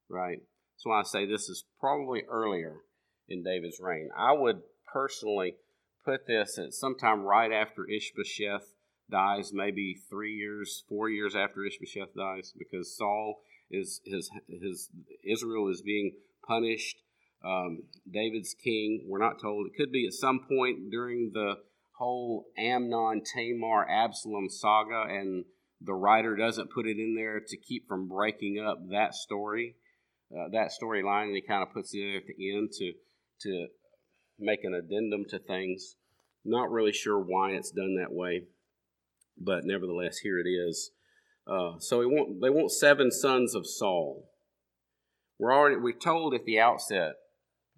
[0.10, 0.40] right?
[0.40, 2.82] That's why I say this is probably earlier
[3.28, 4.10] in David's reign.
[4.18, 5.56] I would personally
[6.06, 8.74] put this at sometime right after Ishbosheth
[9.10, 14.90] dies, maybe three years, four years after Ishbosheth dies, because Saul is his his
[15.26, 16.14] Israel is being
[16.46, 16.98] punished.
[17.48, 19.06] Um, David's king.
[19.08, 19.68] We're not told.
[19.68, 21.56] It could be at some point during the
[21.98, 25.46] whole Amnon, Tamar, Absalom saga, and
[25.82, 29.76] the writer doesn't put it in there to keep from breaking up that story,
[30.32, 32.94] uh, that storyline, and he kind of puts it in at the end to
[33.42, 33.68] to
[34.40, 35.96] make an addendum to things.
[36.44, 38.44] Not really sure why it's done that way,
[39.38, 40.92] but nevertheless, here it is.
[41.46, 44.30] Uh, so want, they want seven sons of Saul.
[45.40, 47.14] We're already we're told at the outset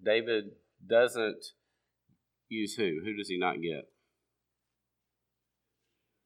[0.03, 0.51] David
[0.88, 1.45] doesn't
[2.47, 3.01] use who?
[3.03, 3.89] Who does he not get?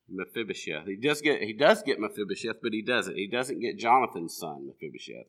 [0.09, 0.85] Mephibosheth.
[0.85, 3.15] He does get he does get Mephibosheth, but he doesn't.
[3.15, 5.27] He doesn't get Jonathan's son Mephibosheth.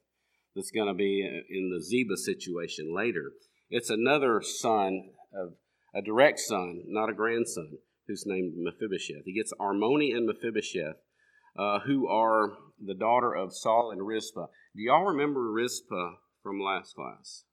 [0.54, 3.32] That's going to be in the Ziba situation later.
[3.70, 5.54] It's another son of
[5.94, 9.24] a direct son, not a grandson, who's named Mephibosheth.
[9.24, 10.96] He gets Armoni and Mephibosheth,
[11.58, 12.52] uh, who are
[12.84, 14.46] the daughter of Saul and Rizpah.
[14.76, 17.44] Do y'all remember Rizpah from last class?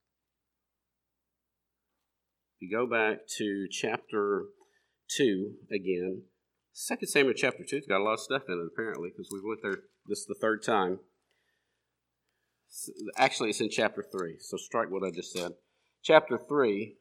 [2.61, 4.45] You go back to chapter
[5.17, 6.21] 2 again,
[6.73, 9.41] Second Samuel chapter 2, it's got a lot of stuff in it apparently because we
[9.43, 10.99] went there this is the third time.
[13.17, 15.53] Actually, it's in chapter 3, so strike what I just said
[16.03, 16.97] chapter 3,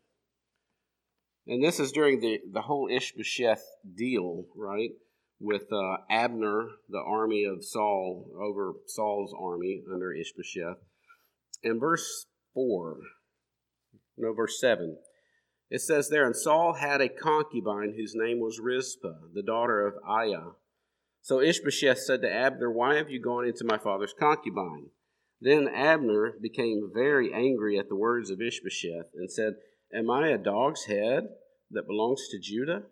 [1.46, 3.62] and this is during the, the whole Ishbosheth
[3.94, 4.92] deal, right?
[5.40, 10.78] With uh, Abner, the army of Saul, over Saul's army under Ishbosheth.
[11.62, 12.96] And verse 4,
[14.16, 14.96] no, verse 7,
[15.70, 19.94] it says there, And Saul had a concubine whose name was Rizpah, the daughter of
[20.02, 20.54] Aiah.
[21.22, 24.86] So Ishbosheth said to Abner, Why have you gone into my father's concubine?
[25.40, 29.54] Then Abner became very angry at the words of Ishbosheth and said,
[29.92, 31.28] Am I a dog's head
[31.70, 32.82] that belongs to Judah?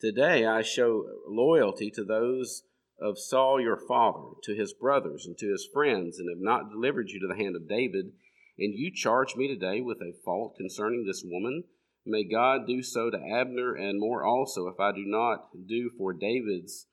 [0.00, 2.62] Today I show loyalty to those
[3.00, 7.10] of Saul your father, to his brothers, and to his friends, and have not delivered
[7.10, 8.12] you to the hand of David.
[8.58, 11.64] And you charge me today with a fault concerning this woman.
[12.08, 16.14] May God do so to Abner and more also, if I do not do for
[16.14, 16.86] David's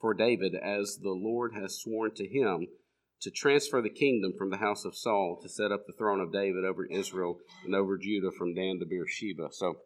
[0.00, 2.66] for David as the Lord has sworn to him
[3.22, 6.32] to transfer the kingdom from the house of Saul to set up the throne of
[6.32, 9.48] David over Israel and over Judah from Dan to Beersheba.
[9.52, 9.76] So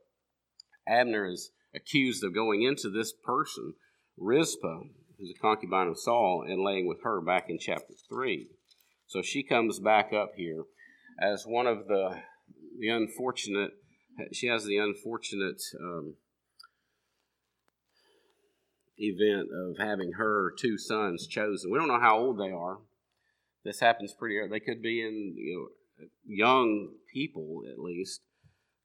[0.88, 3.74] Abner is accused of going into this person,
[4.16, 4.80] Rizpah,
[5.18, 8.48] who's a concubine of Saul, and laying with her back in chapter 3.
[9.06, 10.64] So she comes back up here
[11.20, 12.22] as one of the,
[12.78, 13.72] the unfortunate,
[14.32, 16.14] she has the unfortunate um,
[18.98, 21.70] event of having her two sons chosen.
[21.70, 22.78] We don't know how old they are
[23.64, 24.50] this happens pretty early.
[24.50, 28.22] They could be in you know young people at least.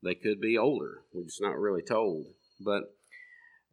[0.03, 1.01] They could be older.
[1.13, 2.27] We're just not really told.
[2.63, 2.83] But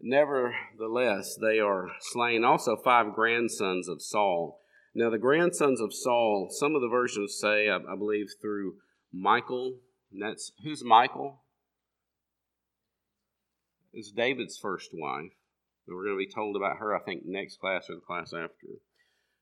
[0.01, 2.45] nevertheless, they are slain.
[2.45, 4.59] Also, five grandsons of Saul.
[4.95, 8.75] Now, the grandsons of Saul, some of the versions say, I, I believe, through
[9.13, 9.79] Michael.
[10.11, 11.42] And that's who's Michal?
[13.93, 15.33] It's David's first wife.
[15.87, 18.33] And we're going to be told about her, I think, next class or the class
[18.33, 18.69] after,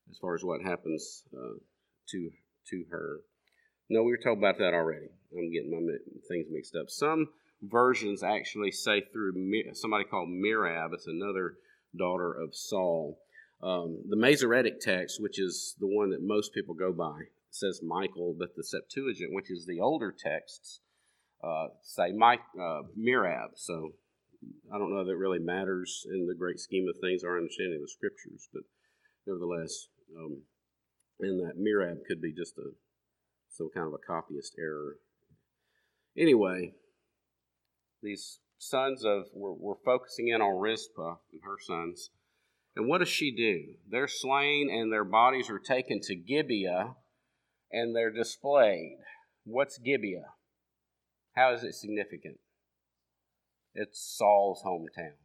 [0.09, 1.59] as far as what happens uh,
[2.09, 2.31] to
[2.69, 3.21] to her.
[3.89, 5.07] No, we were told about that already.
[5.35, 5.93] I'm getting my
[6.27, 6.89] things mixed up.
[6.89, 7.29] Some
[7.61, 9.33] versions actually say through
[9.73, 10.93] somebody called Merab.
[10.93, 11.55] It's another
[11.95, 13.19] daughter of Saul.
[13.61, 18.35] Um, the Masoretic text, which is the one that most people go by, says Michael,
[18.37, 20.79] but the Septuagint, which is the older texts,
[21.43, 23.49] uh, say Mike, uh, Merab.
[23.55, 23.91] So
[24.73, 27.75] I don't know that it really matters in the great scheme of things, our understanding
[27.75, 28.63] of the scriptures, but
[29.27, 29.87] nevertheless,
[30.17, 30.43] um,
[31.19, 32.71] and that Merab could be just a
[33.49, 34.95] some kind of a copyist error.
[36.17, 36.73] Anyway,
[38.01, 42.11] these sons of we're, we're focusing in on Rizpah and her sons
[42.75, 43.75] and what does she do?
[43.89, 46.95] They're slain and their bodies are taken to Gibeah
[47.71, 48.97] and they're displayed.
[49.43, 50.33] What's Gibeah?
[51.35, 52.39] How is it significant?
[53.73, 55.15] It's Saul's hometown.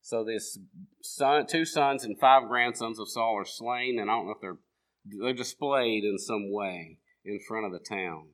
[0.00, 0.58] So this
[1.02, 4.40] son, two sons and five grandsons of Saul are slain, and I don't know if
[4.40, 4.58] they're
[5.06, 8.28] they're displayed in some way in front of the town.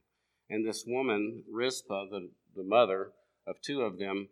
[0.48, 3.12] And this woman, Rizpah, the, the mother
[3.46, 4.28] of two of them,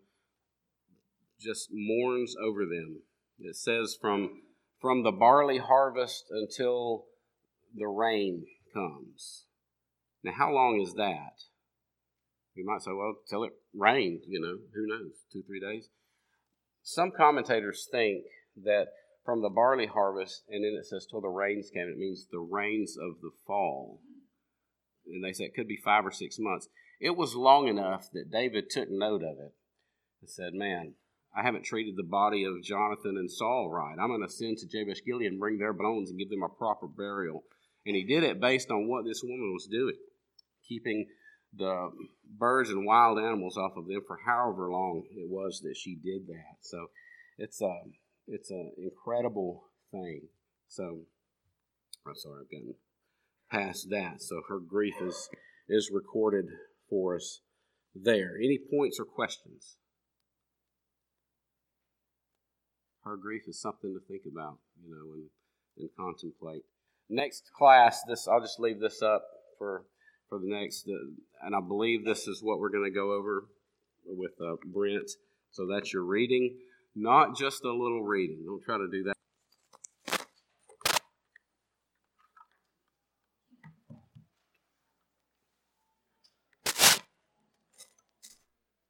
[1.41, 3.03] just mourns over them
[3.41, 4.43] it says from
[4.81, 7.07] from the barley harvest until
[7.75, 9.47] the rain comes.
[10.23, 11.43] Now, how long is that?
[12.59, 15.89] You might say, well, till it rained, you know, who knows, two, three days.
[16.83, 18.25] Some commentators think
[18.65, 18.87] that
[19.25, 22.41] from the barley harvest, and then it says till the rains came, it means the
[22.41, 24.01] rains of the fall.
[25.07, 26.69] And they say it could be five or six months.
[27.01, 29.55] It was long enough that David took note of it
[30.21, 30.95] and said, man,
[31.37, 33.97] I haven't treated the body of Jonathan and Saul right.
[34.01, 36.49] I'm going to send to Jabesh Gilead and bring their bones and give them a
[36.49, 37.45] proper burial.
[37.87, 39.95] And he did it based on what this woman was doing,
[40.69, 41.07] keeping
[41.55, 41.91] the
[42.39, 46.27] birds and wild animals off of them for however long it was that she did
[46.29, 46.57] that.
[46.61, 46.91] So
[47.39, 47.75] it's a
[48.27, 50.23] it's an incredible thing.
[50.69, 51.01] So
[52.07, 52.75] I'm sorry, I've gotten
[53.51, 54.23] past that.
[54.23, 55.29] So her grief is
[55.69, 56.47] is recorded
[56.89, 57.41] for us
[57.95, 58.37] there.
[58.37, 59.77] Any points or questions?
[63.09, 65.25] her grief is something to think about, you know, and,
[65.79, 66.63] and contemplate.
[67.09, 69.25] Next class, this I'll just leave this up
[69.57, 69.85] for
[70.29, 73.45] for the next, uh, and I believe this is what we're going to go over
[74.07, 75.11] with uh, Brent.
[75.51, 76.57] So that's your reading,
[76.95, 78.45] not just a little reading.
[78.45, 79.18] Don't try to do that.